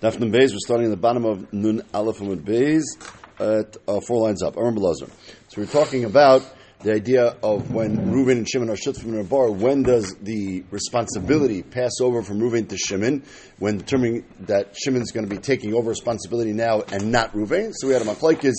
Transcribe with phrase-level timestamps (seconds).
[0.00, 2.84] Daf Nun Beis, we're starting at the bottom of Nun Aleph Amud Beis,
[3.40, 4.56] at uh, four lines up.
[4.56, 5.10] Aaron Belazar.
[5.48, 6.44] So we're talking about
[6.84, 10.62] the idea of when Reuven and Shimon are shutfim in a bar, when does the
[10.70, 13.24] responsibility pass over from Reuven to Shimon,
[13.58, 17.72] when determining that Shimon's going to be taking over responsibility now and not Reuven.
[17.74, 18.54] So we had a machlaikis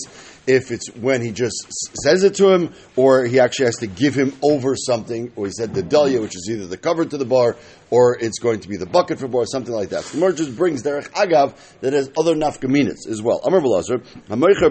[0.45, 1.71] if it's when he just
[2.03, 5.53] says it to him, or he actually has to give him over something, or he
[5.53, 7.55] said the dalia, which is either the cover to the bar,
[7.91, 10.03] or it's going to be the bucket for bar, something like that.
[10.03, 13.41] The Gemara just brings derech agav that has other nafkaminas as well.
[13.43, 13.99] Amar Belazar,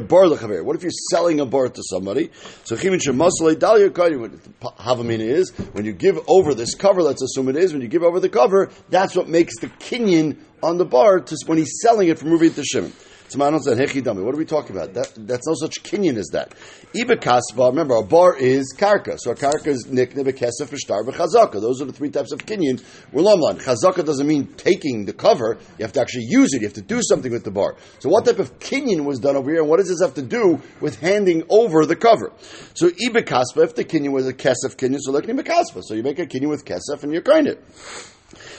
[0.09, 0.65] bar lechaver.
[0.65, 2.31] What if you're selling a bar to somebody?
[2.65, 4.39] So chimin shemasle dalia kayu.
[4.61, 7.03] Havamina is when you give over this cover.
[7.03, 8.71] Let's assume it is when you give over the cover.
[8.91, 12.55] That's what makes the kinyan on the bar to, when he's selling it from Ruvi
[12.55, 12.93] to Shimon.
[13.29, 14.25] Tzmanon said, Hechidami.
[14.25, 14.95] What are we talking about?
[14.95, 16.55] That, that's no such kinyan as that.
[16.95, 19.19] Ibekasva, remember, a bar is karka.
[19.19, 21.61] So a karka is nikne, bekesef, v'shtar, v'chazaka.
[21.61, 22.83] Those are the three types of kinyan.
[23.13, 23.61] We're lomlan.
[23.61, 25.59] Chazaka doesn't mean taking the cover.
[25.79, 26.63] You have to actually use it.
[26.63, 27.77] You have to do something with the bar.
[27.99, 30.23] So what type of kinyan was done over here, and what does this have to
[30.23, 32.33] do with handing over the cover?
[32.73, 35.83] So ibekasva, if the kinyan was a kesef kinyan, so like ibekasva.
[35.85, 37.63] So you make a kinyan with kesef and you're kind it.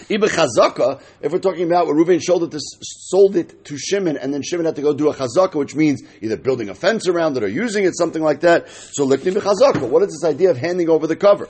[0.09, 4.17] Ibe chazaka, if we're talking about where Reuven sold it, to, sold it to Shimon,
[4.17, 7.07] and then Shimon had to go do a chazaka, which means either building a fence
[7.07, 8.69] around it or using it, something like that.
[8.69, 9.87] So likni bechazaka.
[9.87, 11.47] What is this idea of handing over the cover?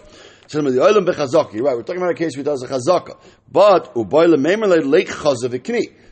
[0.51, 0.83] You're right.
[0.83, 3.17] We're talking about a case where he does a chazaka,
[3.51, 3.93] but.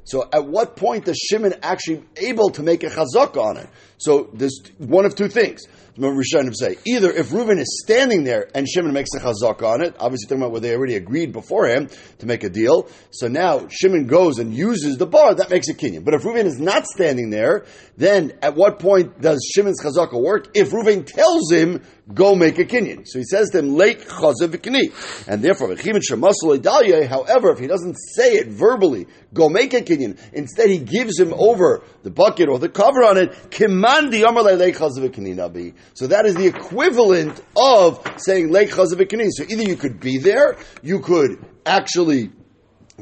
[0.05, 3.67] So at what point does Shimon actually able to make a chazaka on it?
[3.97, 5.63] So there's one of two things.
[5.97, 9.95] Rishonim say either if Reuven is standing there and Shimon makes a chazaka on it,
[9.99, 12.89] obviously talking about where they already agreed beforehand to make a deal.
[13.11, 16.05] So now Shimon goes and uses the bar, that makes a kinyan.
[16.05, 17.65] But if Reuven is not standing there,
[17.97, 20.49] then at what point does Shimon's chazaka work?
[20.55, 23.05] If Reuven tells him go make a kinyan.
[23.05, 28.47] So he says to him, Lake chazav And therefore, however, if he doesn't say it
[28.47, 33.03] verbally, go make a kinyan, instead he gives him over the bucket or the cover
[33.03, 34.23] on it, kimandi
[34.57, 35.73] lake Khazvikni Nabi.
[35.93, 40.57] So that is the equivalent of saying lake chazav So either you could be there,
[40.81, 42.31] you could actually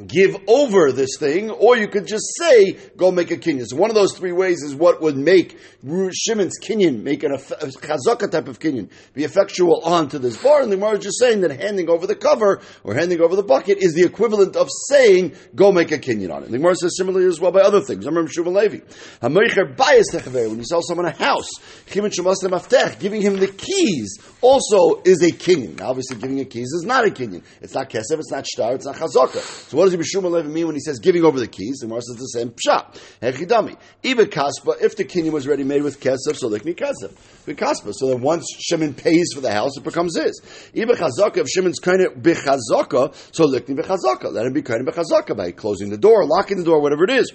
[0.08, 3.66] give over this thing, or you could just say, go make a kinyan.
[3.66, 7.38] So one of those three ways is what would make Shimon's kinyan, make an, a
[7.38, 10.62] chazaka type of kinyan, be effectual onto this bar.
[10.62, 13.44] And the Gemara is just saying that handing over the cover or handing over the
[13.44, 16.46] bucket is the equivalent of saying, go make a kinyan on it.
[16.46, 18.06] And the Gemara says similarly as well by other things.
[18.06, 18.80] I remember Shuvah Levi.
[19.22, 21.50] When you sell someone a house,
[21.90, 25.80] giving him the keys also is a kinyan.
[25.82, 27.44] Obviously, giving a keys is not a kinyan.
[27.62, 29.40] It's not kesef, it's not shtar, it's not chazaka.
[29.70, 31.78] So what does Ibn Shuma mean when he says giving over the keys?
[31.78, 33.00] The Gemara says the same pshat.
[33.22, 33.78] Hechidami.
[34.04, 37.14] Ibe kaspa, if the kinyan was already made with kesef, so likni kesef.
[37.46, 37.94] Kaspa.
[37.94, 40.42] So then once Shimon pays for the house, it becomes his.
[40.74, 44.32] Ibe chazaka, if Shimon's kind of bechazaka, so likni bechazaka.
[44.32, 47.12] Let him be kind of bechazaka by closing the door, locking the door, whatever it
[47.12, 47.32] is.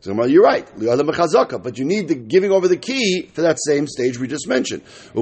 [0.00, 0.66] So you're right.
[0.74, 4.82] But you need the giving over the key for that same stage we just mentioned.
[5.14, 5.20] So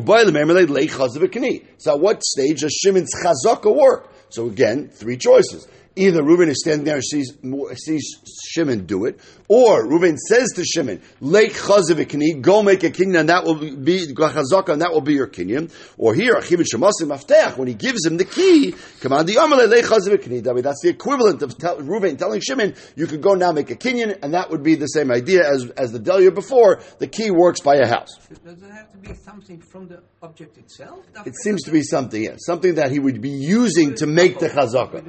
[1.92, 4.10] at what stage does Shimon's chazaka work?
[4.30, 5.66] So again, three choices.
[5.96, 7.36] Either Reuben is standing there and sees,
[7.76, 8.16] sees
[8.48, 9.18] Shimon do it,
[9.48, 14.06] or Reuben says to Shimon, Lake Chazavikni, go make a kinyan, and that will be
[14.06, 15.72] Chazaka, and that will be your kinyan.
[15.98, 19.84] Or here, Achim Shemasim Maftech, when he gives him the key, command the Amalei Lake
[19.84, 20.42] Chazavikni.
[20.62, 24.20] That's the equivalent of tell, Reuben telling Shimon, you could go now make a kinyan,
[24.22, 26.80] and that would be the same idea as, as the Delia before.
[26.98, 28.16] The key works by a house.
[28.44, 31.04] Does it have to be something from the object itself?
[31.26, 32.36] It seems to be something, yeah.
[32.38, 35.00] Something that he would be using to make the Chazaka.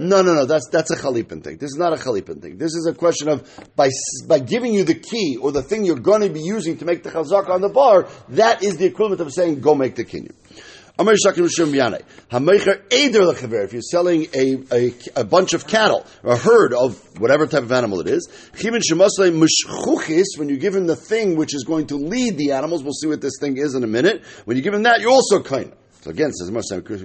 [0.00, 0.44] No, no, no.
[0.44, 1.56] That's that's a chalipin thing.
[1.56, 2.58] This is not a chalipin thing.
[2.58, 3.90] This is a question of by
[4.26, 7.02] by giving you the key or the thing you're going to be using to make
[7.02, 8.08] the chazaka on the bar.
[8.30, 10.34] That is the equivalent of saying go make the kinyan.
[11.00, 11.06] If
[13.72, 18.00] you're selling a, a, a, bunch of cattle, a herd of whatever type of animal
[18.00, 18.28] it is,
[18.60, 18.82] when
[20.48, 23.20] you give him the thing which is going to lead the animals, we'll see what
[23.20, 24.24] this thing is in a minute.
[24.44, 25.72] When you give him that, you're also kind.
[26.08, 26.50] Again, says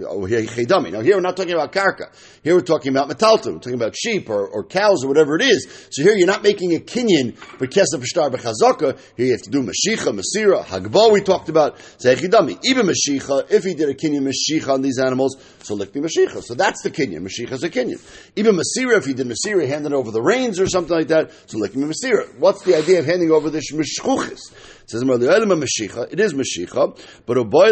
[0.07, 2.15] oh, here Now here we're not talking about karka.
[2.41, 3.47] Here we're talking about metalta.
[3.47, 5.87] We're talking about sheep or, or cows or whatever it is.
[5.91, 8.97] So here you're not making a kinyan for kesef shtar b'chazaka.
[9.17, 11.11] Here you have to do mashicha, masira, hagbo.
[11.11, 12.59] We talked about zechidami.
[12.63, 16.41] Even mashicha, if he did a kinyan mashicha on these animals, so likni mashicha.
[16.41, 17.27] So that's the kinyan.
[17.27, 18.01] Mashicha is a kinyan.
[18.37, 21.57] Even masira, if he did masira, handed over the reins or something like that, so
[21.57, 22.37] likni masira.
[22.39, 24.39] What's the idea of handing over this mishchuchis?
[24.83, 27.69] It says it is mashicha, but a boy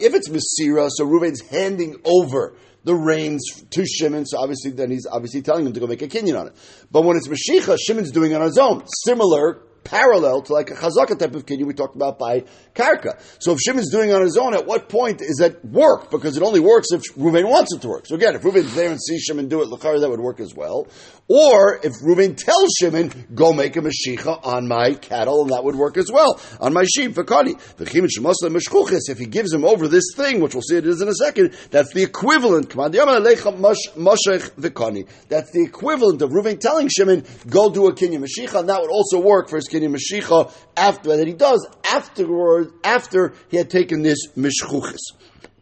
[0.00, 2.54] if it's Masira, so Ruvain's handing over
[2.84, 6.08] the reins to Shimon, so obviously then he's obviously telling him to go make a
[6.08, 6.54] kinyan on it.
[6.90, 8.84] But when it's Mashicha, Shimon's doing it on his own.
[8.86, 12.44] Similar parallel to like a chazaka type of kinyan we talked about by
[12.74, 13.20] karka.
[13.38, 16.10] So if Shimon's doing it on his own, at what point is that work?
[16.10, 18.06] Because it only works if Ruvain wants it to work.
[18.06, 20.54] So again, if Ruvain's there and sees Shimon do it, Lachar, that would work as
[20.54, 20.88] well.
[21.28, 25.74] Or if Ruvain tells Shimon, go make a Mashicha on my cattle, and that would
[25.74, 27.58] work as well, on my sheep, Vakani.
[27.80, 31.54] If he gives him over this thing, which we'll see it is in a second,
[31.70, 32.70] that's the equivalent.
[35.28, 38.90] That's the equivalent of Ruvain telling Shimon, go do a Kinyan Mashicha, and that would
[38.90, 44.02] also work for his Kinyan Mashicha after that he does afterward, after he had taken
[44.02, 45.00] this Mishchuchis.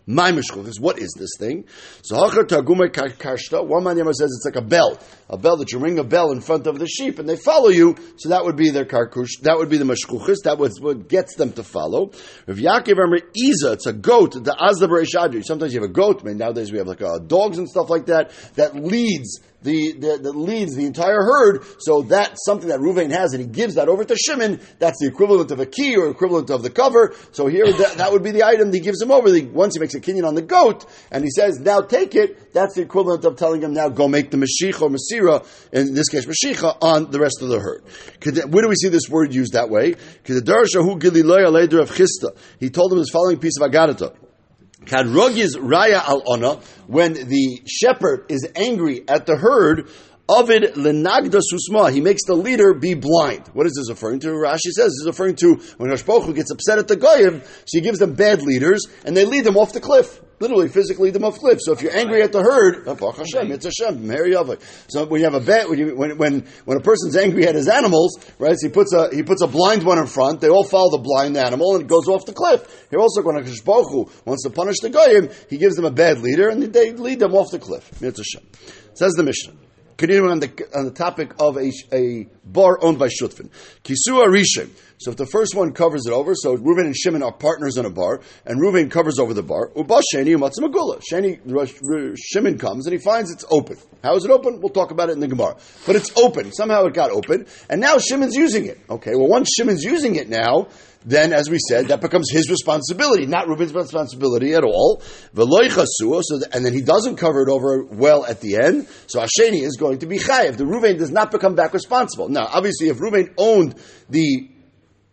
[0.07, 1.65] My mishchuchis, what is this thing?
[2.03, 3.65] So karshta.
[3.65, 4.99] One man says it's like a bell,
[5.31, 7.69] a bell that you ring a bell in front of the sheep and they follow
[7.69, 7.95] you.
[8.17, 9.43] So that would be their karkush.
[9.43, 10.39] That would be the mishchuchis.
[10.43, 12.11] That was what gets them to follow.
[12.49, 14.33] If Yaakov Amr Iza, it's a goat.
[14.33, 15.45] The azda.
[15.45, 16.23] Sometimes you have a goat.
[16.27, 20.19] I nowadays we have like uh, dogs and stuff like that that leads the, the,
[20.23, 21.65] that leads the entire herd.
[21.79, 24.61] So that's something that Ruvain has, and he gives that over to Shimon.
[24.79, 27.15] That's the equivalent of a key or equivalent of the cover.
[27.33, 29.31] So here, that, that would be the item that he gives him over.
[29.31, 32.53] The, once he makes a kinyan on the goat, and he says, "Now take it."
[32.53, 36.09] That's the equivalent of telling him, "Now go make the mashiach or masira." In this
[36.09, 37.83] case, mashiach on the rest of the herd.
[38.53, 39.95] Where do we see this word used that way?
[42.61, 44.15] He told him his following piece of agadata.
[44.85, 49.89] Kadrogiz raya al ona, when the shepherd is angry at the herd,
[50.29, 51.93] Ovid lenagda susma.
[51.93, 53.49] He makes the leader be blind.
[53.53, 54.29] What is this referring to?
[54.29, 57.99] Rashi says this is referring to when Hashpochu gets upset at the goyim, she gives
[57.99, 60.21] them bad leaders and they lead them off the cliff.
[60.43, 61.61] Literally, physically, them off cliff.
[61.61, 64.05] So if you're angry at the herd, oh, Hashem, it's Hashem,
[64.89, 67.55] So when you have a bad, when, you, when, when, when a person's angry at
[67.55, 68.57] his animals, right?
[68.59, 70.41] So he puts a he puts a blind one in front.
[70.41, 72.89] They all follow the blind animal, and it goes off the cliff.
[72.91, 76.49] Here also, when Hashpochu wants to punish the goyim, he gives them a bad leader,
[76.49, 78.03] and they lead them off the cliff.
[78.03, 78.49] It's Hashem.
[78.95, 79.55] Says the Mishnah
[80.03, 83.49] continuing on the, on the topic of a, a bar owned by Shutfin.
[83.85, 84.69] Kisua Rishon.
[85.03, 87.85] So if the first one covers it over, so Reuben and Shimon are partners in
[87.85, 91.03] a bar, and Reuben covers over the bar, Uba Sheni Umatzamagula.
[91.11, 93.77] Sheni, Shimon comes and he finds it's open.
[94.03, 94.61] How is it open?
[94.61, 95.57] We'll talk about it in the Gemara.
[95.87, 96.53] But it's open.
[96.53, 98.79] Somehow it got open, and now Shimon's using it.
[98.89, 100.69] Okay, well once Shimon's using it now,
[101.05, 105.03] then, as we said, that becomes his responsibility, not Reuben's responsibility at all.
[105.35, 108.87] So, and then he doesn't cover it over well at the end.
[109.09, 110.57] So Hasheni is going to be chayiv.
[110.59, 112.29] The Reuben does not become back responsible.
[112.29, 113.75] Now, obviously, if Reuben owned
[114.11, 114.49] the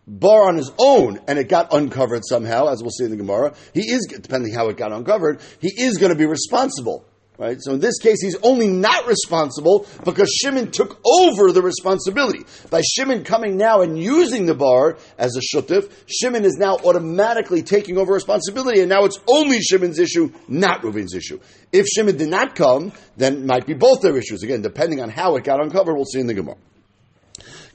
[0.09, 3.53] bar on his own and it got uncovered somehow, as we'll see in the Gemara,
[3.73, 7.05] he is, depending how it got uncovered, he is going to be responsible.
[7.37, 7.57] Right?
[7.61, 12.43] So in this case, he's only not responsible because Shimon took over the responsibility.
[12.69, 17.63] By Shimon coming now and using the bar as a shutif, Shimon is now automatically
[17.63, 21.39] taking over responsibility, and now it's only Shimon's issue, not Reuven's issue.
[21.71, 24.43] If Shimon did not come, then it might be both their issues.
[24.43, 26.57] Again, depending on how it got uncovered, we'll see in the Gemara.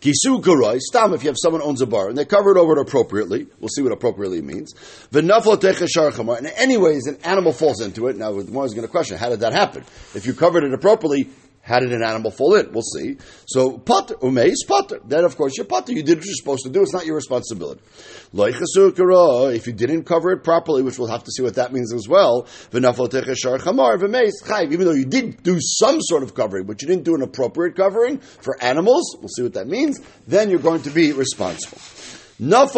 [0.05, 2.75] Kisu Garoi, Stam, if you have someone owns a bar and they cover it over
[2.75, 4.75] it appropriately, we'll see what appropriately means.
[5.11, 8.19] V'naflo techashar and anyways, an animal falls into it.
[8.19, 9.83] Now, the one is going to question, how did that happen?
[10.15, 11.31] If you covered it appropriately,
[11.64, 12.70] how did an animal fall in?
[12.72, 13.16] We'll see.
[13.46, 15.00] So, potter, umeis potter.
[15.02, 15.93] Then, of course, you're potter.
[15.93, 16.82] You did what you're supposed to do.
[16.82, 17.81] It's not your responsibility.
[18.37, 22.06] If you didn't cover it properly, which we'll have to see what that means as
[22.06, 22.82] well, even
[24.84, 28.19] though you did do some sort of covering, but you didn't do an appropriate covering
[28.19, 31.78] for animals, we'll see what that means, then you're going to be responsible.
[32.36, 32.75] What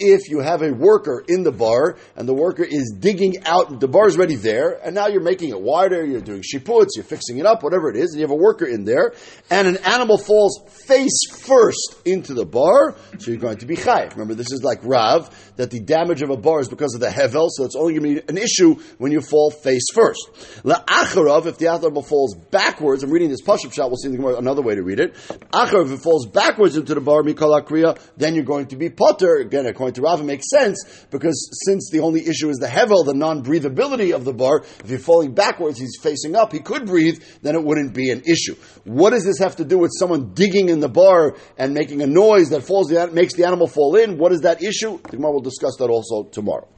[0.00, 3.86] if you have a worker in the bar and the worker is digging out, the
[3.86, 7.38] bar is already there, and now you're making it wider, you're doing shiputs, you're fixing
[7.38, 9.14] it up, whatever it is, and you have a worker in there,
[9.50, 14.10] and an animal falls face first into the bar, so you're going to be chayv.
[14.12, 17.06] Remember, this is like Rav, that the damage of a bar is because of the
[17.06, 20.28] hevel, so it's only going to be an issue when you fall face first.
[20.64, 24.74] La'acharav, if the animal falls backwards, I'm reading this Pashup shot, we'll see another way
[24.74, 25.14] to read it.
[25.52, 27.76] Acharav, if it falls backwards into the bar, Mikola Kriya,
[28.16, 29.36] Then you're going to be potter.
[29.36, 33.04] Again, according to Rav, it makes sense because since the only issue is the hevel,
[33.04, 37.22] the non-breathability of the bar, if you're falling backwards, he's facing up, he could breathe,
[37.42, 38.56] then it wouldn't be an issue.
[38.84, 42.06] What does this have to do with someone digging in the bar and making a
[42.06, 44.18] noise that falls, makes the animal fall in?
[44.18, 44.98] What is that issue?
[44.98, 46.68] Gemara will discuss that also tomorrow.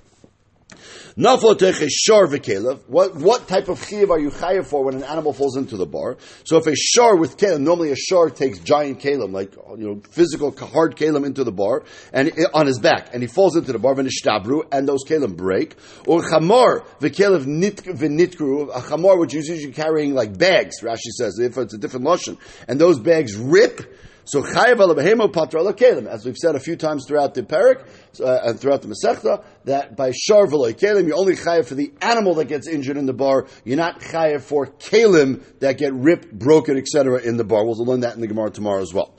[1.17, 5.87] What, what type of chiv are you chayiv for when an animal falls into the
[5.87, 6.17] bar?
[6.45, 10.01] So if a shar with kelim, normally a shar takes giant kelim, like you know,
[10.11, 13.79] physical hard kelim into the bar, and on his back, and he falls into the
[13.79, 15.75] bar, v'nishtabru, and those kelim break.
[16.07, 21.59] Or chamor, v'kelev v'nitkru, a chamor which is usually carrying like bags, Rashi says, if
[21.59, 23.95] it's a different lotion, and those bags rip,
[24.29, 27.89] so chayav ala behemo patra kelim, as we've said a few times throughout the parak
[28.21, 32.35] uh, and throughout the Masechta, that by shar kalim, you're only chayiv for the animal
[32.35, 33.47] that gets injured in the bar.
[33.65, 37.23] You're not chayiv for kalim that get ripped, broken, etc.
[37.23, 37.65] in the bar.
[37.65, 39.15] We'll learn that in the Gemara tomorrow as well.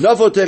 [0.00, 0.46] Now we're going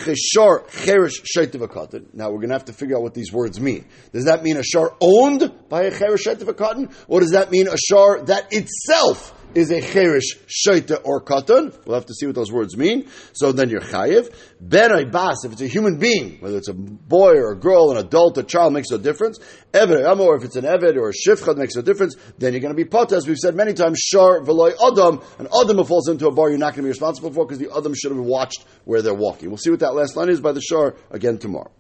[2.49, 3.85] to have to figure out what these words mean.
[4.13, 7.77] Does that mean a shar owned by a cherish shaitiv or does that mean a
[7.77, 11.77] shar that itself is a cherish shaita or katan.
[11.85, 13.09] We'll have to see what those words mean.
[13.33, 14.33] So then you're chayiv.
[14.63, 17.97] Ben bas, if it's a human being, whether it's a boy or a girl, an
[17.97, 19.39] adult, a child, makes no difference.
[19.73, 22.15] Eved or if it's an eved or a shifcha, makes no difference.
[22.37, 25.23] Then you're going to be pot, as we've said many times, shar v'loy adam.
[25.39, 27.59] An adam who falls into a bar, you're not going to be responsible for because
[27.59, 29.49] the adam should have watched where they're walking.
[29.49, 31.71] We'll see what that last line is by the shar again tomorrow.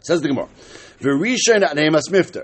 [0.00, 0.48] Says the Gemara.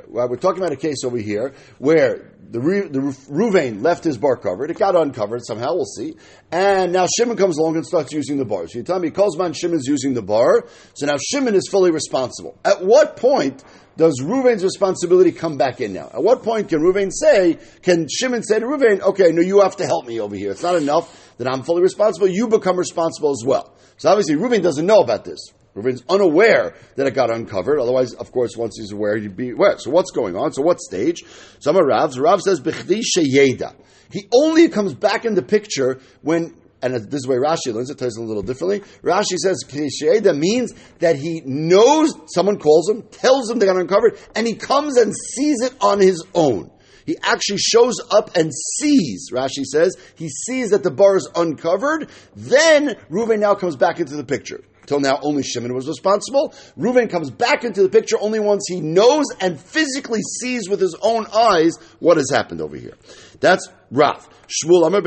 [0.08, 3.00] We're talking about a case over here where the, the
[3.30, 4.70] Ruvain left his bar covered.
[4.70, 5.74] It got uncovered somehow.
[5.74, 6.16] We'll see.
[6.50, 8.66] And now Shimon comes along and starts using the bar.
[8.68, 10.66] So you tell me, Kozman Shimon's using the bar.
[10.94, 12.58] So now Shimon is fully responsible.
[12.64, 13.62] At what point
[13.98, 16.10] does Ruvain's responsibility come back in now?
[16.14, 19.76] At what point can Ruvain say, can Shimon say to Ruvain, okay, no, you have
[19.76, 20.52] to help me over here.
[20.52, 22.28] It's not enough that I'm fully responsible.
[22.28, 23.74] You become responsible as well.
[23.98, 25.38] So obviously Ruvain doesn't know about this.
[25.74, 27.78] Reuven's unaware that it got uncovered.
[27.78, 29.78] Otherwise, of course, once he's aware, he'd be aware.
[29.78, 30.52] So what's going on?
[30.52, 31.24] So what stage?
[31.60, 32.18] Some of Rav's.
[32.18, 33.74] Rav says, Bechdi sheyeda.
[34.10, 37.98] He only comes back in the picture when and this is way Rashi learns it,
[37.98, 38.80] tells it a little differently.
[39.02, 44.18] Rashi says Sheyeda means that he knows someone calls him, tells him they got uncovered,
[44.36, 46.70] and he comes and sees it on his own.
[47.06, 52.10] He actually shows up and sees, Rashi says, he sees that the bar is uncovered.
[52.36, 54.62] Then Reuven now comes back into the picture.
[54.88, 56.54] Till now, only Shimon was responsible.
[56.78, 60.96] Reuven comes back into the picture only once he knows and physically sees with his
[61.02, 62.94] own eyes what has happened over here.
[63.38, 64.26] That's Rav.
[64.48, 65.02] Shmuel Amar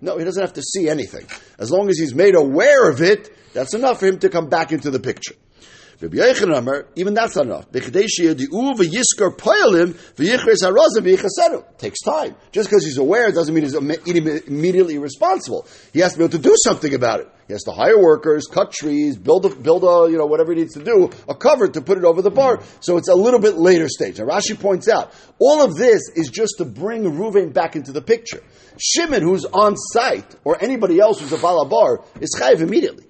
[0.00, 1.26] No, he doesn't have to see anything.
[1.58, 4.70] As long as he's made aware of it, that's enough for him to come back
[4.70, 5.34] into the picture.
[6.96, 7.70] Even that's not enough.
[11.78, 12.34] Takes time.
[12.52, 15.66] Just because he's aware doesn't mean he's immediately responsible.
[15.92, 17.28] He has to be able to do something about it.
[17.46, 20.58] He has to hire workers, cut trees, build a, build a, you know, whatever he
[20.60, 22.60] needs to do, a cover to put it over the bar.
[22.80, 24.18] So it's a little bit later stage.
[24.18, 28.02] Now Rashi points out, all of this is just to bring Ruvain back into the
[28.02, 28.42] picture.
[28.78, 33.04] Shimon, who's on site, or anybody else who's a balabar, is chayiv immediately.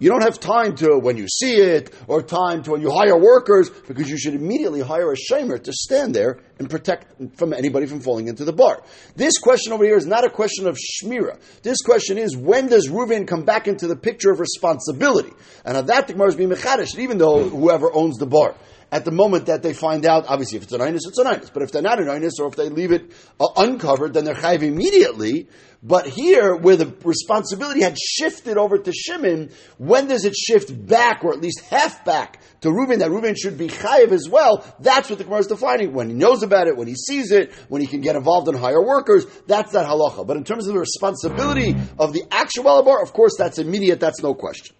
[0.00, 3.18] You don't have time to when you see it or time to when you hire
[3.18, 7.86] workers because you should immediately hire a shamer to stand there and protect from anybody
[7.86, 8.82] from falling into the bar.
[9.16, 11.40] This question over here is not a question of shmira.
[11.62, 15.32] This question is when does Reuven come back into the picture of responsibility?
[15.64, 18.54] And of that the Gemara is being mechadish, even though whoever owns the bar
[18.90, 21.52] at the moment that they find out, obviously, if it's an inus, it's an inus.
[21.52, 24.34] But if they're not an inus, or if they leave it uh, uncovered, then they're
[24.34, 25.48] chayiv immediately.
[25.82, 31.22] But here, where the responsibility had shifted over to Shimon, when does it shift back,
[31.22, 34.64] or at least half back, to Reuben, that Reuben should be chayiv as well?
[34.80, 35.92] That's what the Gemara is defining.
[35.92, 38.54] When he knows about it, when he sees it, when he can get involved in
[38.54, 40.26] hire workers, that's that halacha.
[40.26, 44.22] But in terms of the responsibility of the actual bar, of course, that's immediate, that's
[44.22, 44.74] no question.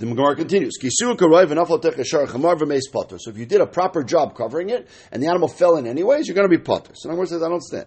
[0.00, 0.78] The Gemara continues.
[0.80, 1.10] So
[3.30, 6.34] if you did a proper job covering it, and the animal fell in anyways, you're
[6.34, 6.92] going to be potter.
[6.94, 7.84] So in words, I don't understand.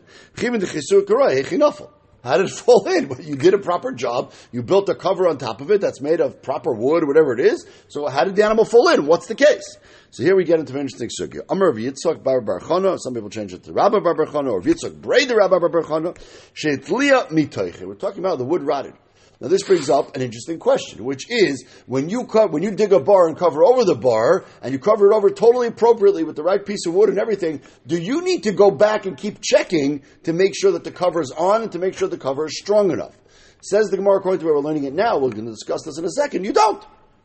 [2.24, 3.10] How did it fall in?
[3.20, 4.32] You did a proper job.
[4.52, 7.40] You built a cover on top of it that's made of proper wood, whatever it
[7.40, 7.66] is.
[7.88, 9.08] So how did the animal fall in?
[9.08, 9.78] What's the case?
[10.12, 11.42] So here we get into an interesting sugya.
[11.50, 13.00] Amar of Yitzchak Bar Barchana.
[13.00, 16.16] Some people change it to Rabba Bar or Yitzchak Bray the Rabba Bar Barchana.
[16.54, 17.88] Sheitlia.
[17.88, 18.94] We're talking about the wood rotted.
[19.44, 22.94] Now this brings up an interesting question, which is when you co- when you dig
[22.94, 26.38] a bar and cover over the bar and you cover it over totally appropriately with
[26.38, 29.42] the right piece of wood and everything, do you need to go back and keep
[29.42, 32.46] checking to make sure that the cover is on and to make sure the cover
[32.46, 33.18] is strong enough?
[33.62, 35.18] Says the Gemara according to where we're learning it now.
[35.18, 36.46] We're going to discuss this in a second.
[36.46, 36.82] You don't.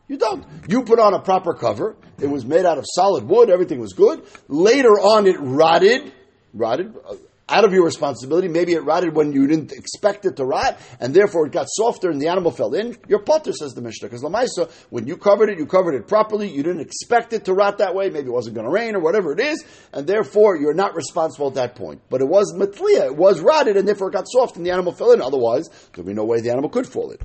[0.09, 0.45] You don't.
[0.67, 1.95] You put on a proper cover.
[2.19, 3.49] It was made out of solid wood.
[3.49, 4.25] Everything was good.
[4.49, 6.11] Later on, it rotted.
[6.53, 6.97] Rotted.
[6.97, 7.15] Uh,
[7.51, 8.47] Out of your responsibility.
[8.47, 12.11] Maybe it rotted when you didn't expect it to rot, and therefore it got softer
[12.11, 12.95] and the animal fell in.
[13.07, 16.47] Your potter says the Mishnah, because Lamaisa, when you covered it, you covered it properly.
[16.47, 18.09] You didn't expect it to rot that way.
[18.09, 19.63] Maybe it wasn't going to rain or whatever it is,
[19.93, 22.01] and therefore you're not responsible at that point.
[22.09, 24.93] But it was matlia, it was rotted, and therefore it got soft and the animal
[24.93, 25.21] fell in.
[25.21, 27.17] Otherwise, there'd be no way the animal could fall in.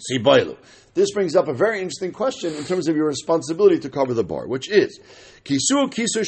[0.00, 0.18] See,
[0.94, 4.22] This brings up a very interesting question in terms of your responsibility to cover the
[4.22, 5.00] bar, which is
[5.44, 6.24] kisu kisu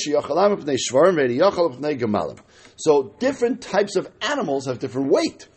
[2.77, 5.49] so different types of animals have different weight.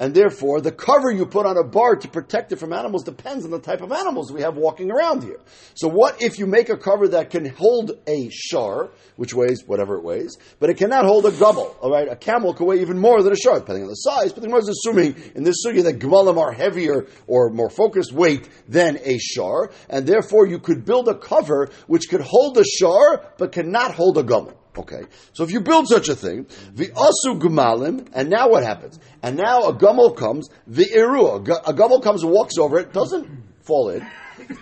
[0.00, 3.44] And therefore, the cover you put on a bar to protect it from animals depends
[3.44, 5.38] on the type of animals we have walking around here.
[5.74, 9.96] So, what if you make a cover that can hold a shar, which weighs whatever
[9.96, 11.76] it weighs, but it cannot hold a gummel?
[11.80, 14.32] All right, a camel can weigh even more than a shar, depending on the size.
[14.32, 18.12] But the Gemara is assuming in this sugya that gmalim are heavier or more focused
[18.12, 22.64] weight than a shar, and therefore you could build a cover which could hold a
[22.64, 24.56] shar but cannot hold a gumel.
[24.76, 25.02] Okay,
[25.32, 28.98] so if you build such a thing, the asu gumalim, and now what happens?
[29.22, 33.28] And now a gumel comes, the irua, a gumel comes and walks over it, doesn't
[33.62, 34.04] fall in,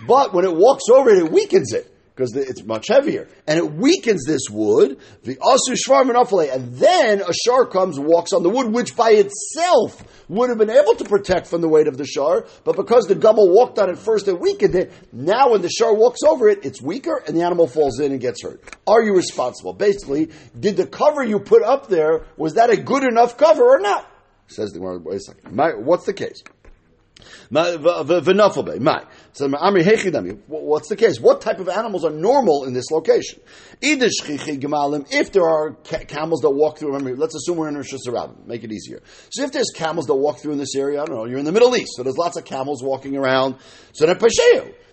[0.07, 3.73] but when it walks over it, it weakens it because it's much heavier, and it
[3.73, 4.99] weakens this wood.
[5.23, 10.03] The asu shvar and then a shar comes walks on the wood, which by itself
[10.29, 13.15] would have been able to protect from the weight of the shar, but because the
[13.15, 16.63] gummel walked on it first and weakened it, now when the shar walks over it,
[16.63, 18.61] it's weaker, and the animal falls in and gets hurt.
[18.85, 19.73] Are you responsible?
[19.73, 20.29] Basically,
[20.59, 24.09] did the cover you put up there was that a good enough cover or not?
[24.47, 25.85] Says the one wait a second.
[25.85, 26.43] What's the case?
[29.33, 29.47] So.
[30.47, 31.19] What's the case?
[31.19, 33.39] What type of animals are normal in this location?
[33.81, 38.63] If there are camels that walk through, remember, let's assume we're in Rosh Hashanah, make
[38.63, 39.01] it easier.
[39.29, 41.45] So if there's camels that walk through in this area, I don't know, you're in
[41.45, 43.57] the Middle East, so there's lots of camels walking around.
[43.93, 44.05] So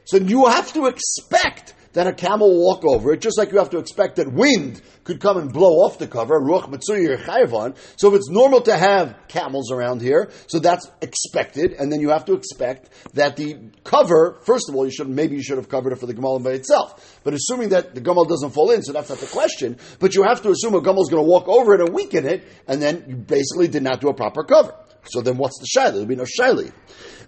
[0.04, 3.58] So you have to expect that a camel will walk over it, just like you
[3.58, 7.76] have to expect that wind could come and blow off the cover, ruach matsuri chayvan.
[7.96, 12.10] So if it's normal to have camels around here, so that's expected, and then you
[12.10, 15.68] have to expect that the cover, first of all, you should maybe you should have
[15.68, 17.20] covered it for the gamal by itself.
[17.24, 19.78] But assuming that the gamal doesn't fall in, so that's not the question.
[19.98, 22.26] But you have to assume a gamal is going to walk over it and weaken
[22.26, 24.74] it, and then you basically did not do a proper cover.
[25.04, 25.92] So then what's the shaila?
[25.92, 26.72] There'll be no shaila.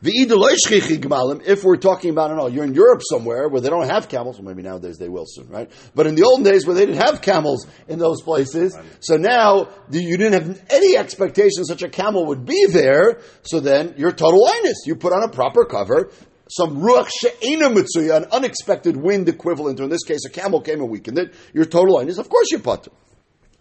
[0.04, 4.36] If we're talking about, I know, you're in Europe somewhere where they don't have camels,
[4.36, 5.70] well, maybe nowadays they will soon, right?
[5.94, 9.68] But in the olden days where they didn't have camels in those places, so now
[9.90, 14.44] you didn't have any expectation such a camel would be there, so then you're total
[14.44, 14.78] minus.
[14.86, 16.10] You put on a proper cover,
[16.50, 20.80] some ruach she'ena mitzuya, an unexpected wind equivalent, or in this case a camel came
[20.80, 22.18] and weakened it, you're total minus.
[22.18, 22.88] Of course you put.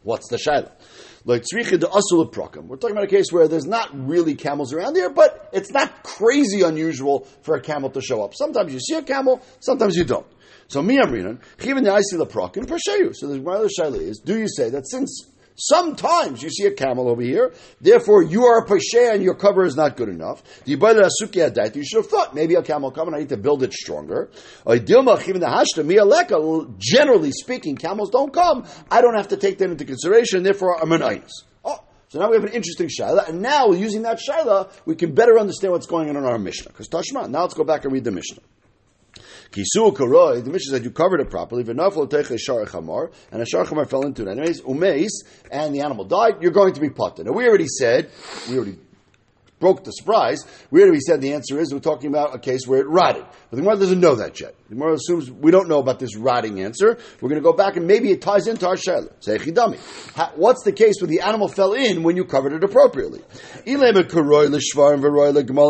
[0.01, 0.71] What's the shaila?
[1.23, 2.67] Like tzricha de asul prakim.
[2.67, 6.03] We're talking about a case where there's not really camels around there, but it's not
[6.03, 8.33] crazy unusual for a camel to show up.
[8.35, 10.25] Sometimes you see a camel, sometimes you don't.
[10.67, 12.65] So mi amrinan, chiven the prakim.
[13.15, 17.07] So the Gemara shaila is, do you say that since Sometimes you see a camel
[17.09, 20.41] over here, therefore you are a pashe and your cover is not good enough.
[20.65, 24.31] You should have thought maybe a camel come and I need to build it stronger.
[26.77, 28.65] Generally speaking, camels don't come.
[28.89, 31.43] I don't have to take that into consideration, therefore I'm an itis.
[31.63, 35.13] Oh, so now we have an interesting shaila, and now using that shaila, we can
[35.13, 36.71] better understand what's going on in our Mishnah.
[36.71, 38.41] Because Tashma, now let's go back and read the Mishnah.
[39.51, 41.63] Kisu karoi, the Mishnah said you covered it properly.
[41.65, 44.29] V'nafel teche shar and a shar chamar fell into it.
[44.29, 45.09] Anyways, umeis,
[45.51, 46.41] and the animal died.
[46.41, 47.25] You're going to be potter.
[47.25, 48.09] Now we already said,
[48.49, 48.77] we already
[49.61, 50.45] broke the surprise.
[50.71, 53.23] We already said the answer is we're talking about a case where it rotted.
[53.49, 54.55] But the Gemara doesn't know that yet.
[54.67, 56.97] The Gemara assumes we don't know about this rotting answer.
[57.21, 59.11] We're going to go back and maybe it ties into our shayla.
[59.19, 59.77] Say chidami.
[60.35, 63.21] What's the case where the animal fell in when you covered it appropriately?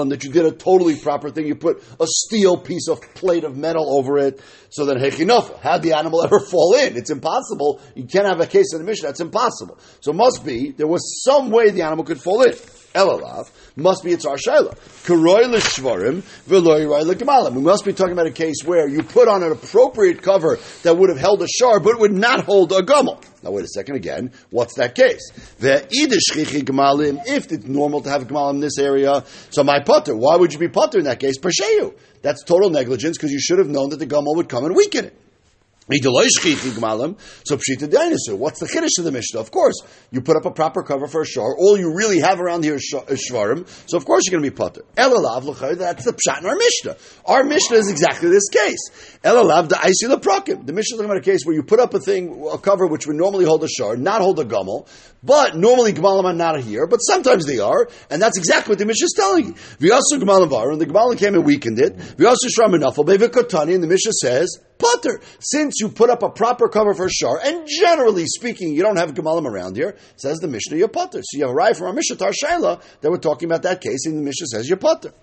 [0.10, 1.46] That you did a totally proper thing.
[1.46, 4.42] You put a steel piece of plate of metal over it.
[4.70, 5.60] So then hechinofa.
[5.60, 6.96] Had the animal ever fall in?
[6.96, 7.82] It's impossible.
[7.96, 9.06] You can't have a case in the mission.
[9.06, 9.78] That's impossible.
[10.00, 12.54] So it must be there was some way the animal could fall in.
[12.94, 14.76] Elalav must be it's our shaila.
[15.06, 19.44] Karoi l'shvarim v'loy roi We must be talking about a case where you put on
[19.44, 23.24] an appropriate cover that would have held a shar, but would not hold a gummel.
[23.44, 24.32] Now wait a second again.
[24.50, 25.32] What's that case?
[25.60, 27.22] The gemalim.
[27.26, 30.16] If it's normal to have gemalim in this area, so my putter.
[30.16, 31.40] Why would you be putter in that case?
[31.40, 31.96] Persheyu.
[32.22, 35.06] That's total negligence because you should have known that the gummel would come and weaken
[35.06, 35.21] it.
[35.92, 38.36] So pshita dinosaur.
[38.36, 39.40] What's the chiddush of the Mishnah?
[39.40, 39.76] Of course,
[40.10, 41.56] you put up a proper cover for a shar.
[41.58, 43.68] All you really have around here is shvarim.
[43.90, 44.84] So of course you're going to be potter.
[44.96, 45.78] Elalav l'chayr.
[45.78, 46.96] That's the pshat in our Mishnah.
[47.26, 49.20] Our Mishnah is exactly this case.
[49.24, 50.66] Elalav the isi leprakim.
[50.66, 52.88] The Mishnah is talking about a case where you put up a thing, a cover
[52.88, 54.88] which would normally hold a shar, not hold a gummel,
[55.24, 58.86] but normally gemalim are not here, but sometimes they are, and that's exactly what the
[58.86, 59.54] Mishnah is telling you.
[59.54, 61.96] V'yasu gemalim var, and the gemalim came and weakened it.
[61.98, 65.22] V'yasu shram enafel bevikotani, and the Mishnah says potter.
[65.40, 69.14] Since you put up a proper cover for shar, and generally speaking, you don't have
[69.14, 71.22] gemalim around here, says the Mishnah, you're potter.
[71.24, 74.06] So you have a from our Mishnah Tar Shaila that we're talking about that case,
[74.06, 75.14] and the Mishnah says you're potter.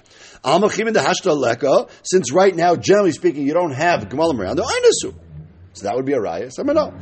[2.03, 4.67] Since right now, generally speaking, you don't have gemalim around there,
[5.75, 6.51] So that would be a raya.
[6.53, 6.93] So no.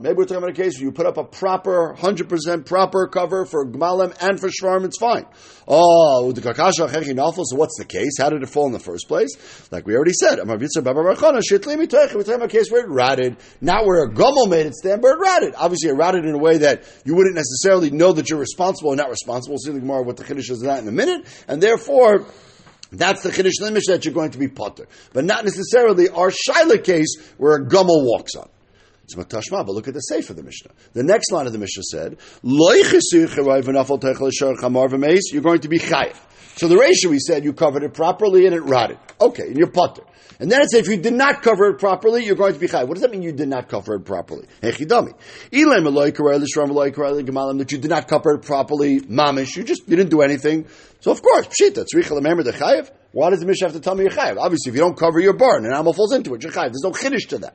[0.00, 3.46] Maybe we're talking about a case where you put up a proper, 100% proper cover
[3.46, 5.24] for Gmalim and for Shvarim, it's fine.
[5.66, 6.90] Oh, the Kakasha
[7.46, 8.18] so what's the case?
[8.18, 9.30] How did it fall in the first place?
[9.70, 14.10] Like we already said, we're talking about a case where it ratted, not where a
[14.12, 15.54] Gummel made it stand, but it ratted.
[15.56, 18.96] Obviously, it ratted in a way that you wouldn't necessarily know that you're responsible or
[18.96, 19.54] not responsible.
[19.54, 21.26] We'll see more what the Kiddush is that in a minute.
[21.48, 22.26] And therefore,
[22.98, 24.86] that's the Kiddush Limish that you're going to be potter.
[25.12, 28.48] But not necessarily our Shiloh case where a Gummel walks on.
[29.04, 30.70] It's Matashma, but look at the Sefer of the Mishnah.
[30.94, 32.82] The next line of the Mishnah said, You're
[35.42, 36.16] going to be chayiv.
[36.56, 38.98] So the ratio we said you covered it properly and it rotted.
[39.20, 40.04] Okay, and you're potter.
[40.40, 42.66] And then it says if you did not cover it properly, you're going to be
[42.66, 42.88] chayiv.
[42.88, 43.22] What does that mean?
[43.22, 44.46] You did not cover it properly.
[44.62, 45.14] Hechidami.
[47.58, 49.00] That you did not cover it properly.
[49.00, 49.56] Mamish.
[49.56, 50.66] You just you didn't do anything.
[51.00, 51.86] So of course, pshita.
[51.92, 52.90] Tzricha remember the chayiv.
[53.12, 54.38] Why does the Mishnah have to tell me you're?
[54.38, 56.72] Obviously, if you don't cover your barn, an animal falls into it, you're.
[56.72, 57.54] There's no chiddush to that.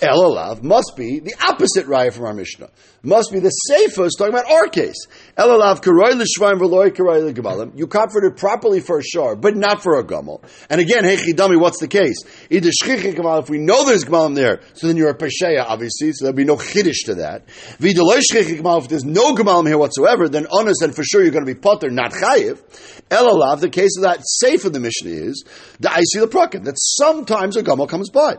[0.00, 2.70] Elalav must be the opposite raya from our Mishnah.
[3.02, 5.06] Must be the safest, talking about our case.
[5.36, 7.76] Elalav karoy l'shvaim v'loy karoy l'gamalim.
[7.76, 10.42] You it properly for a shar, but not for a gamal.
[10.70, 12.16] And again, hey chidami, what's the case?
[12.48, 16.12] Either shchichi gamal, if we know there's gamalim there, so then you're a pesheya, obviously,
[16.12, 17.46] so there'll be no chiddush to that.
[17.78, 21.46] Shchichi gamal, if there's no gamalim here whatsoever, then honest and for sure you're going
[21.46, 22.60] to be potter, not chayiv.
[23.10, 25.44] Elalav, the case of that Sefer the Mishnah is,
[25.80, 28.36] the I see the prakim, that sometimes a gamal comes by.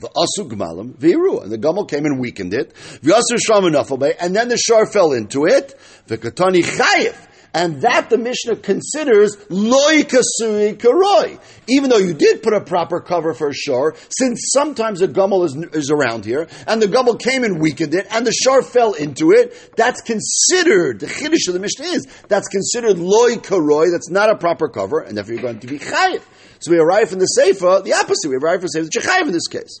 [0.00, 2.74] V'asu gmalim v'iru, and the gumel came and weakened it.
[3.02, 5.78] V'asu shram and then the shar fell into it.
[6.08, 7.16] V'katani chayif,
[7.54, 11.40] and that the Mishnah considers loy kasui karoi.
[11.68, 15.44] Even though you did put a proper cover for a shar, since sometimes a gummel
[15.46, 18.92] is, is around here, and the gummel came and weakened it, and the shar fell
[18.92, 24.10] into it, that's considered, the chiddush of the Mishnah is, that's considered loy karoi, that's
[24.10, 26.22] not a proper cover, and therefore you're going to be chayif.
[26.58, 28.30] So we arrive in the Sefer, the opposite.
[28.30, 29.80] We arrive in the Sefer, Chechayiv in this case.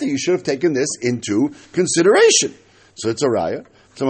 [0.00, 2.54] You should have taken this into consideration.
[2.94, 3.66] So it's a raya.
[3.96, 4.08] We're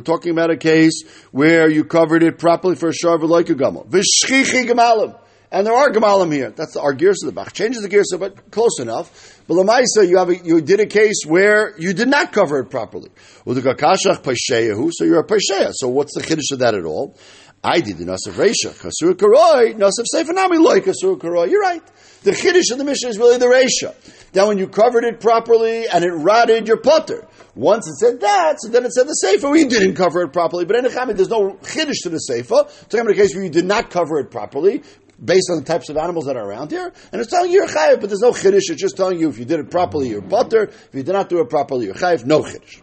[0.00, 5.18] talking about a case where you covered it properly for a sharva like a gamal.
[5.50, 6.50] And there are gemalim here.
[6.50, 7.52] That's our gears of the Bach.
[7.52, 9.42] Changes the gears, but close enough.
[9.46, 12.70] But Lamaisa, you have a, you did a case where you did not cover it
[12.70, 13.10] properly.
[13.44, 15.72] So you're a pasheya.
[15.72, 17.16] So what's the chiddush of that at all?
[17.62, 18.72] I did the Nasav Reisha.
[18.72, 21.50] Kasur Karoi, Nasav Seifanami Loi Kasur Karoi.
[21.50, 21.82] You're right.
[22.22, 23.94] The Chiddush of the mission is really the Reisha.
[24.36, 28.56] Now when you covered it properly and it rotted your putter, once it said that,
[28.60, 30.66] so then it said the Sefer, we didn't cover it properly.
[30.66, 32.66] But in the Chami, there's no Chiddush to the Sefer.
[32.90, 34.82] Talking about a case where you did not cover it properly,
[35.24, 37.96] based on the types of animals that are around here, and it's telling you you're
[37.96, 38.68] but there's no chiddush.
[38.68, 40.64] It's just telling you if you did it properly, you're butter.
[40.64, 41.94] If you did not do it properly, you're.
[42.26, 42.82] No chiddush.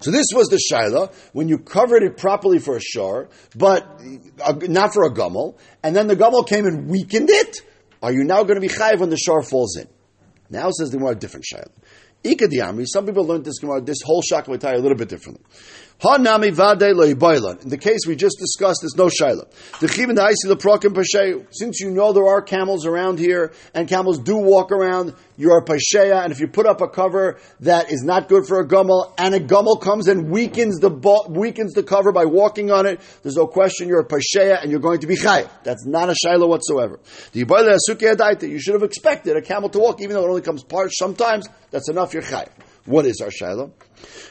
[0.00, 4.00] So this was the shaila when you covered it properly for a shar, but
[4.42, 7.58] uh, not for a gummel, and then the gummel came and weakened it.
[8.02, 9.86] Are you now going to be chayiv when the shar falls in?
[10.50, 11.70] Now says the more different shaila.
[12.22, 12.48] Ika
[12.86, 15.42] some people learned this this whole shakamatai a little bit differently.
[16.00, 19.46] Hanami vade In the case we just discussed, there's no shaila.
[19.80, 21.46] Da'isi leprokim.
[21.50, 25.62] Since you know there are camels around here, and camels do walk around, you are
[25.62, 29.12] pasheya, and if you put up a cover that is not good for a gummel,
[29.18, 30.88] and a gummel comes and weakens the
[31.28, 34.80] weakens the cover by walking on it, there's no question you're a pasheya, and you're
[34.80, 35.50] going to be chayiv.
[35.64, 36.98] That's not a shaila whatsoever.
[37.32, 40.90] The you should have expected a camel to walk, even though it only comes part
[40.94, 41.46] sometimes.
[41.70, 42.14] That's enough.
[42.14, 42.48] You're chayiv.
[42.86, 43.70] What is our shaila?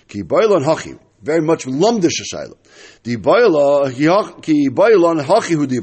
[0.08, 2.56] Ki hachi very much lumdish shayla.
[3.04, 3.92] Bayla
[4.42, 4.70] ki
[5.68, 5.80] di.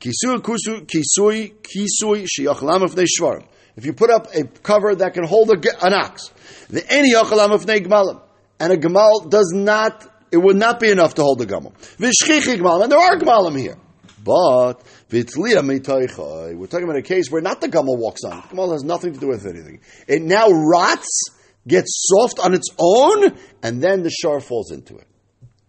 [0.00, 3.44] Kisui kusu kisui kisui shiachlam of.
[3.76, 6.32] If you put up a cover that can hold a, an ox,
[6.70, 8.22] the any yachalam of gmalim,
[8.58, 11.74] and a gamal does not, it would not be enough to hold the gamal.
[11.98, 13.76] Vishchichi gmalim, and there are gmalim here.
[14.24, 18.42] But we're talking about a case where not the gamal walks on.
[18.48, 19.80] The gamal has nothing to do with anything.
[20.08, 21.22] It now rots
[21.66, 25.06] gets soft on its own, and then the shar falls into it.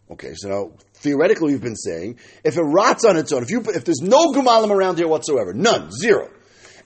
[0.10, 3.62] Okay, so now, theoretically, we've been saying if it rots on its own, if you
[3.62, 6.30] if there's no gumalim around here whatsoever, none, zero,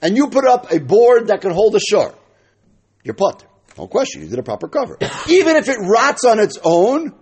[0.00, 2.14] and you put up a board that can hold a shar,
[3.04, 3.44] you're put.
[3.78, 4.98] No question, you did a proper cover.
[5.28, 7.14] Even if it rots on its own,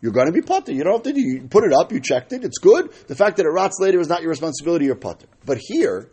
[0.00, 0.72] you're going to be putter.
[0.72, 1.20] You don't have to do.
[1.20, 1.90] You put it up.
[1.90, 2.44] You checked it.
[2.44, 2.92] It's good.
[3.06, 4.84] The fact that it rots later is not your responsibility.
[4.84, 5.26] You're putter.
[5.46, 6.10] But here,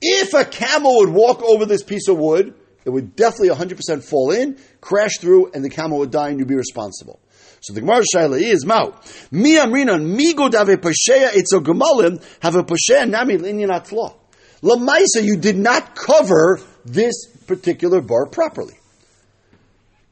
[0.00, 2.54] if a camel would walk over this piece of wood
[2.86, 6.46] it would definitely 100% fall in, crash through, and the camel would die, and you'd
[6.46, 7.18] be responsible.
[7.60, 9.00] So the Gemara Shaila is Mao.
[9.32, 14.14] Mi amrinan mi godave pasheya itzo gemalim have a pasheya nami linyan atla.
[14.62, 18.74] Lamaisa, you did not cover this particular bar properly.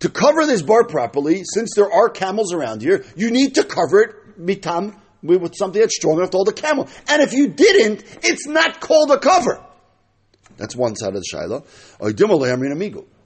[0.01, 4.03] To cover this bar properly, since there are camels around here, you need to cover
[4.03, 6.89] it mitam with something that's strong enough to hold a camel.
[7.09, 9.63] And if you didn't, it's not called a cover.
[10.57, 11.64] That's one side of the shaila.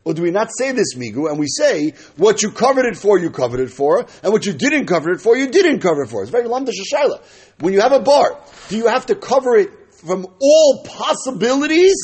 [0.05, 3.19] Or do we not say this migu and we say what you covered it for,
[3.19, 6.09] you covered it for, and what you didn't cover it for, you didn't cover it
[6.09, 6.23] for?
[6.23, 7.21] It's very lamdash shaila.
[7.61, 11.97] When you have a bar, do you have to cover it from all possibilities?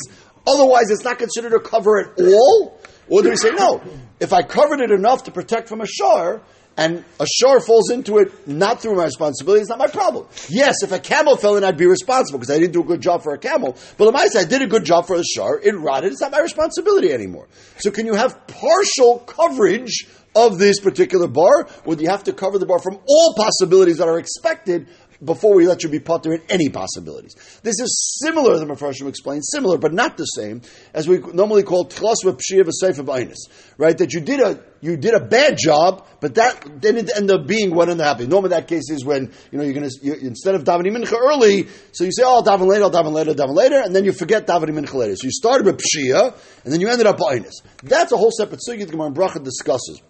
[0.45, 2.79] Otherwise, it's not considered a cover at all.
[3.07, 3.81] Or do we say no?
[4.19, 6.41] If I covered it enough to protect from a shar,
[6.77, 10.27] and a shore falls into it not through my responsibility, it's not my problem.
[10.49, 13.01] Yes, if a camel fell in, I'd be responsible because I didn't do a good
[13.01, 13.77] job for a camel.
[13.97, 16.41] But the I did a good job for the shore, it rotted, it's not my
[16.41, 17.47] responsibility anymore.
[17.77, 22.59] So can you have partial coverage of this particular bar, do you have to cover
[22.59, 24.87] the bar from all possibilities that are expected
[25.23, 27.35] before we let you be potter in any possibilities.
[27.63, 30.61] This is similar, the Mepharshim explains, similar but not the same
[30.93, 33.37] as we normally call tchlas v'pshia v'seif v'aynis,
[33.77, 33.97] right?
[33.97, 37.73] That you did a you did a bad job, but that didn't end up being
[37.73, 38.29] what ended up happening.
[38.29, 41.67] Normally, that case is when you know you're going to instead of davening mincha early,
[41.91, 44.05] so you say, "Oh, I'll daven later, I'll daven later, I'll daven later," and then
[44.05, 45.15] you forget davening mincha later.
[45.15, 47.53] So you started with pshia, and then you ended up ba'inus.
[47.81, 50.01] That's a whole separate sugya the Gemara Bracha discusses.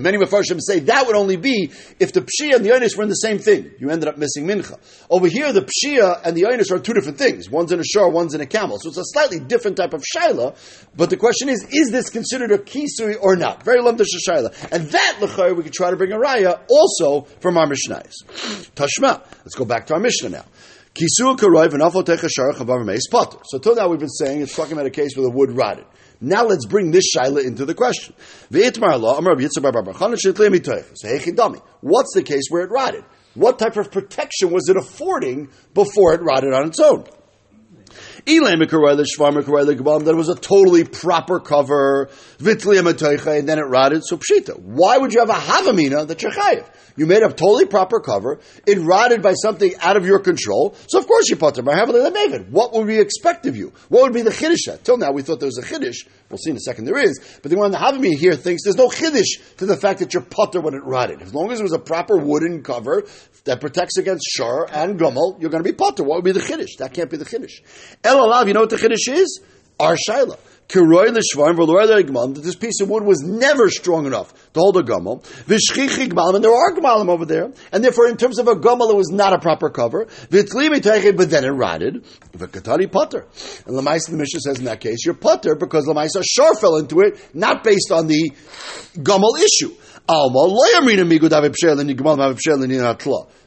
[0.00, 3.08] Many Mepharshim say that would only be if the Pshia and the Yonis were in
[3.08, 3.70] the same thing.
[3.78, 4.78] You ended up missing Mincha.
[5.10, 7.48] Over here, the Pshia and the Yonis are two different things.
[7.50, 8.78] One's in a shar, one's in a camel.
[8.80, 10.56] So it's a slightly different type of Shaila.
[10.96, 13.62] But the question is, is this considered a Kisui or not?
[13.62, 14.72] Very lumdish Shaila.
[14.72, 18.12] And that, Lechar, we could try to bring a Raya also from our Mishnais.
[18.74, 19.24] Tashma.
[19.38, 20.44] Let's go back to our Mishnah now.
[20.94, 24.86] Kisui Karoiv and Afotecha Sharach of So till now we've been saying it's talking about
[24.86, 25.84] a case where the wood rotted.
[26.20, 28.14] Now let's bring this shaila into the question.
[31.80, 33.04] What's the case where it rotted?
[33.34, 37.04] What type of protection was it affording before it rotted on its own?
[40.04, 44.04] That was a totally proper cover, and then it rotted.
[44.04, 44.58] So pshita.
[44.60, 46.66] Why would you have a havamina that you're chayiv?
[46.96, 48.40] You made a totally proper cover.
[48.66, 50.74] It rotted by something out of your control.
[50.88, 51.36] So of course you.
[51.36, 52.52] David.
[52.52, 53.72] What would we expect of you?
[53.88, 54.82] What would be the chiddush?
[54.82, 56.06] Till now we thought there was a chiddush.
[56.30, 57.18] We'll see in a second there is.
[57.42, 60.22] But the one the havamina here thinks there's no chiddush to the fact that you're
[60.22, 61.22] putter when it rotted.
[61.22, 63.06] As long as it was a proper wooden cover
[63.44, 66.04] that protects against shar and gummel, you're going to be putter.
[66.04, 66.76] What would be the chiddush?
[66.78, 67.60] That can't be the chiddush.
[68.04, 69.40] El alav, you know what the chiddush is?
[69.80, 70.38] Our shaila
[72.34, 75.24] that this piece of wood was never strong enough to hold a gummel.
[75.48, 77.50] And there are gmalim over there.
[77.72, 80.06] And therefore, in terms of a gummel, it was not a proper cover.
[80.30, 82.04] But then it rotted.
[82.36, 83.26] Katari putter.
[83.66, 87.34] And the Mishnah says in that case, you're putter because Lamaisa shar fell into it,
[87.34, 88.30] not based on the
[88.96, 89.74] gummel issue.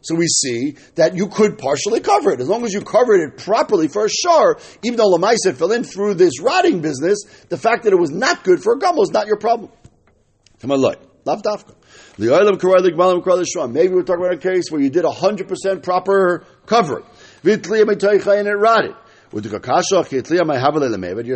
[0.03, 2.39] So we see that you could partially cover it.
[2.39, 5.83] As long as you covered it properly for a shar, even though Lamaisa fell in
[5.83, 9.09] through this rotting business, the fact that it was not good for a gummo is
[9.09, 9.71] not your problem.
[10.59, 10.99] Come on, look.
[11.25, 11.47] Maybe
[12.29, 12.43] we're
[14.03, 17.05] talking about a case where you did 100% proper covering.
[17.43, 17.67] And
[18.47, 18.95] it rotted.
[19.33, 19.41] Your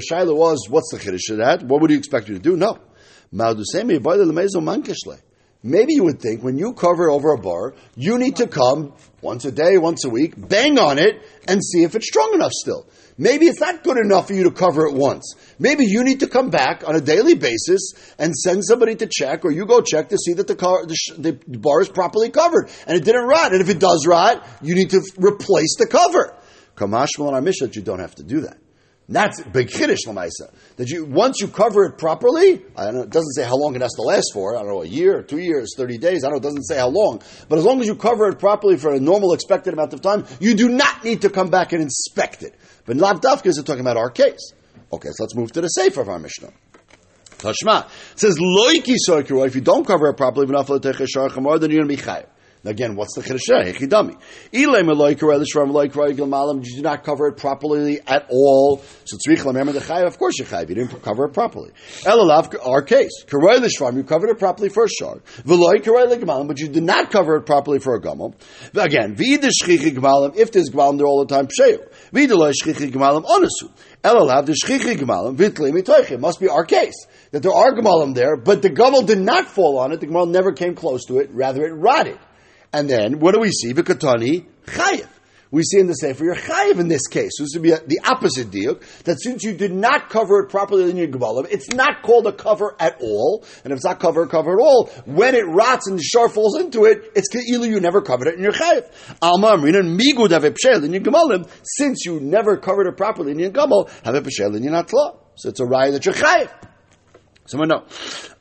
[0.02, 1.64] shaila was, what's the chiddush of that?
[1.64, 2.58] What would you expect you to do?
[2.58, 2.78] No.
[5.68, 9.46] Maybe you would think when you cover over a bar, you need to come once
[9.46, 12.88] a day, once a week, bang on it, and see if it's strong enough still.
[13.18, 15.36] Maybe it's not good enough for you to cover it once.
[15.58, 19.44] Maybe you need to come back on a daily basis and send somebody to check,
[19.44, 22.70] or you go check to see that the, car, the, the bar is properly covered
[22.86, 23.52] and it didn't rot.
[23.52, 26.38] And if it does rot, you need to replace the cover.
[26.76, 28.58] Kamashmal on our mission, you don't have to do that.
[29.08, 30.52] That's big kiddush lamaisa.
[30.78, 33.76] That you once you cover it properly, I don't know, it doesn't say how long
[33.76, 34.56] it has to last for.
[34.56, 36.24] I don't know, a year, two years, thirty days.
[36.24, 37.22] I don't know, it doesn't say how long.
[37.48, 40.26] But as long as you cover it properly for a normal expected amount of time,
[40.40, 42.56] you do not need to come back and inspect it.
[42.86, 44.54] But Lav Dafka is talking about our case.
[44.92, 46.52] Okay, so let's move to the safe of our Mishnah.
[47.38, 48.96] Tashma it says loiki.
[49.46, 52.26] If you don't cover it properly, then you're going to be chayiv.
[52.66, 53.74] Again, what's the chiddush?
[53.74, 54.18] Hechidami.
[54.52, 58.82] Ilay meloi karei l'shvar meloi karei you not cover it properly at all?
[59.06, 60.08] So tzrich lamemar the chayiv.
[60.08, 60.70] Of course you chayiv.
[60.70, 61.72] You didn't cover it properly.
[62.04, 63.24] Elalav, our case.
[63.26, 63.96] Karei l'shvar.
[63.96, 65.24] You covered it properly for a shard.
[65.44, 66.06] Veloi karei.
[66.26, 68.34] But you did not cover it properly for a gamal.
[68.74, 70.36] Again, v'id shchichi gmalam.
[70.36, 71.88] If there's gmalam there all the time, psheyu.
[72.12, 73.70] V'id loy shchichi gmalam onasu.
[74.04, 76.20] Elalav the shchichi gmalam vitli mitoichim.
[76.20, 79.78] Must be our case that there are gemalim there, but the gamal did not fall
[79.78, 80.00] on it.
[80.00, 81.30] The gamal never came close to it.
[81.32, 82.18] Rather, it rotted.
[82.76, 83.74] And then what do we see?
[83.74, 85.08] Vikatani chayiv.
[85.50, 87.32] We see in the Sefer you're chayiv in this case.
[87.40, 88.82] This would be the opposite deal.
[89.06, 92.34] That since you did not cover it properly in your gebalim, it's not called a
[92.34, 93.46] cover at all.
[93.64, 96.60] And if it's not cover, cover at all, when it rots and the shar falls
[96.60, 98.92] into it, it's either you never covered it in your chayiv.
[99.22, 101.50] Alma amrina migud have in your gemalim.
[101.64, 105.18] Since you never covered it properly in your gabal, have a in your natla.
[105.36, 106.52] So it's a raya that you're chayiv.
[107.46, 107.86] Someone know.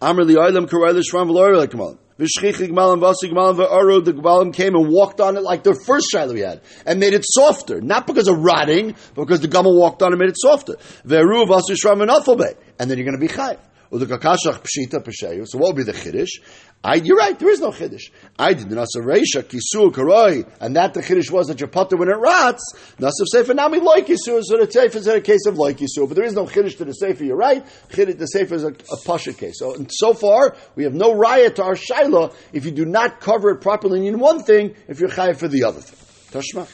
[0.02, 1.98] Amr li oilam karayla shram v'loyra like gemalim.
[2.18, 6.06] V'shchich gmalim v'asi gmalim v'aru, the gmalim came and walked on it like the first
[6.10, 7.80] shiloh we had, and made it softer.
[7.80, 10.74] Not because of rotting, but because the gamal walked on it and made it softer.
[11.06, 13.58] V'aru v'asi shram and and then you're going to be chayv.
[13.94, 16.40] So what would be the chiddush?
[16.82, 18.10] I, you're right, there is no chiddush.
[18.36, 21.96] I did the nasa reisha kisur karoi, and that the chiddush was that your putter
[21.96, 22.74] when it rots.
[22.98, 26.16] Nasav sefer nami loy kisur, so the sefer is a case of loy kisur, but
[26.16, 27.22] there is no chiddush to the sefer.
[27.22, 27.64] You're right.
[27.90, 29.60] Chiddush, the sefer is a, a pasha case.
[29.60, 33.50] So so far we have no riot to our shaila if you do not cover
[33.50, 36.42] it properly in one thing, if you're chayiv for the other thing.
[36.42, 36.66] Tashma.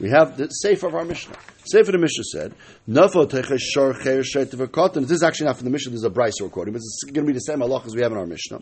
[0.00, 1.36] We have the sefer of our Mishnah.
[1.66, 2.54] Sefer the Mishnah said,
[2.88, 5.92] "Nafo techeshar cher shet This is actually not from the Mishnah.
[5.92, 7.94] This is a Braisa we're quoting, but it's going to be the same halach as
[7.94, 8.60] we have in our Mishnah.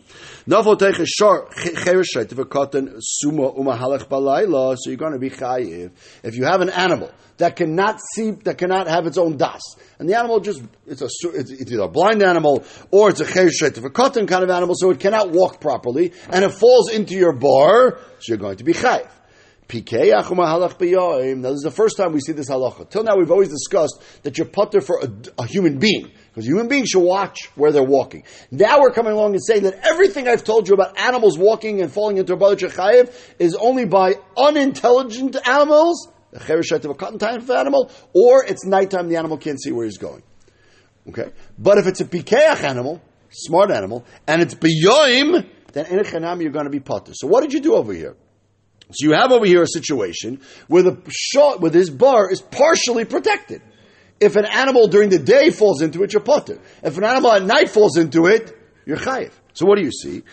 [4.07, 4.77] Balayla.
[4.79, 5.91] So you're going to be chayiv
[6.23, 9.61] if you have an animal that cannot see, that cannot have its own das,
[9.99, 13.51] and the animal just it's a it's, either a blind animal or it's a cher
[13.51, 17.33] shet v'kotten kind of animal, so it cannot walk properly, and it falls into your
[17.33, 19.09] bar, so you're going to be chayiv.
[19.67, 22.89] Now, this is the first time we see this halacha.
[22.89, 25.09] Till now, we've always discussed that you're putter for a,
[25.41, 28.23] a human being, because human beings should watch where they're walking.
[28.51, 31.91] Now we're coming along and saying that everything I've told you about animals walking and
[31.91, 37.19] falling into a bala chayiv is only by unintelligent animals, a cherishet of a cotton
[37.19, 40.23] type of animal, or it's nighttime, the animal can't see where he's going.
[41.09, 41.31] Okay?
[41.57, 46.51] But if it's a pikeach animal, smart animal, and it's biyoim, then in a you're
[46.51, 47.13] going to be putter.
[47.15, 48.15] So what did you do over here?
[48.93, 53.05] So you have over here a situation where the shot, with this bar is partially
[53.05, 53.61] protected.
[54.19, 56.59] If an animal during the day falls into it, you're patur.
[56.81, 59.31] If an animal at night falls into it, you're chayiv.
[59.53, 60.23] So what do you see?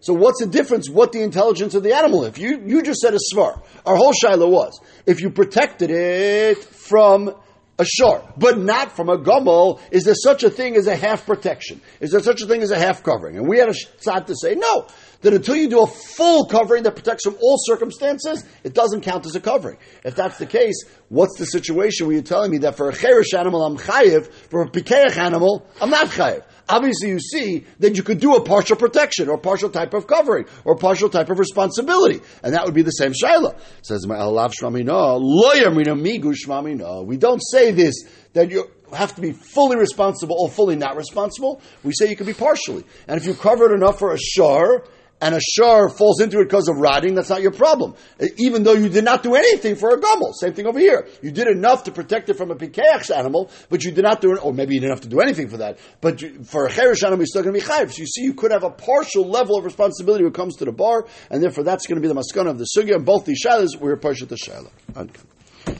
[0.00, 0.88] So what's the difference?
[0.88, 2.24] What the intelligence of the animal?
[2.24, 6.58] If you you just said a svar, our whole shaila was if you protected it
[6.58, 7.34] from
[7.78, 9.80] a shor, but not from a gummel.
[9.90, 11.80] Is there such a thing as a half protection?
[12.00, 13.36] Is there such a thing as a half covering?
[13.36, 14.86] And we had a tzad to say no.
[15.22, 19.26] That until you do a full covering that protects from all circumstances, it doesn't count
[19.26, 19.78] as a covering.
[20.04, 23.36] If that's the case, what's the situation where you're telling me that for a cheresh
[23.36, 26.44] animal I'm chayiv, for a pikeach animal I'm not chayiv?
[26.68, 30.46] Obviously you see that you could do a partial protection or partial type of covering
[30.64, 32.20] or partial type of responsibility.
[32.42, 33.58] And that would be the same shaila.
[33.82, 37.02] Says to me go shwami, no.
[37.02, 37.94] We don't say this
[38.32, 41.60] that you have to be fully responsible or fully not responsible.
[41.82, 42.84] We say you can be partially.
[43.08, 44.84] And if you cover it enough for a shar,
[45.20, 47.94] and a shar falls into it because of rotting, that's not your problem.
[48.36, 50.32] Even though you did not do anything for a gummel.
[50.34, 51.08] Same thing over here.
[51.22, 54.36] You did enough to protect it from a pikeach animal, but you did not do
[54.36, 55.78] or maybe you didn't have to do anything for that.
[56.00, 57.92] But you, for a cheresh animal, you're still going to be chayiv.
[57.92, 60.64] So you see, you could have a partial level of responsibility when it comes to
[60.64, 62.96] the bar, and therefore that's going to be the maskana of the sugya.
[62.96, 64.70] And both these shailas, we're partial to shaila.